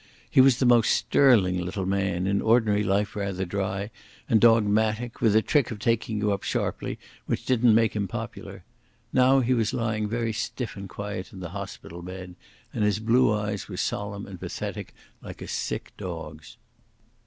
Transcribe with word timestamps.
He 0.31 0.41
was 0.41 0.57
the 0.57 0.65
most 0.65 0.89
sterling 0.89 1.61
little 1.63 1.85
man, 1.85 2.25
in 2.25 2.41
ordinary 2.41 2.81
life 2.83 3.15
rather 3.15 3.45
dry 3.45 3.91
and 4.27 4.41
dogmatic, 4.41 5.21
with 5.21 5.35
a 5.35 5.43
trick 5.43 5.69
of 5.69 5.77
taking 5.77 6.17
you 6.17 6.31
up 6.33 6.41
sharply 6.41 6.97
which 7.27 7.45
didn't 7.45 7.75
make 7.75 7.95
him 7.95 8.07
popular. 8.07 8.63
Now 9.13 9.41
he 9.41 9.53
was 9.53 9.75
lying 9.75 10.07
very 10.09 10.33
stiff 10.33 10.75
and 10.75 10.89
quiet 10.89 11.31
in 11.31 11.39
the 11.39 11.49
hospital 11.49 12.01
bed, 12.01 12.33
and 12.73 12.83
his 12.83 12.97
blue 12.97 13.31
eyes 13.31 13.69
were 13.69 13.77
solemn 13.77 14.25
and 14.25 14.39
pathetic 14.39 14.95
like 15.21 15.39
a 15.39 15.47
sick 15.47 15.91
dog's. 15.97 16.57